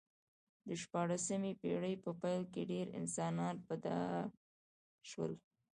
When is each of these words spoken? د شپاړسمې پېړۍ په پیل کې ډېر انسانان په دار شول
د 0.67 0.69
شپاړسمې 0.81 1.51
پېړۍ 1.61 1.95
په 2.03 2.11
پیل 2.21 2.43
کې 2.53 2.69
ډېر 2.71 2.87
انسانان 2.99 3.55
په 3.67 3.73
دار 3.85 4.23
شول 5.09 5.33